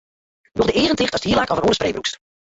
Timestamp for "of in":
1.51-1.63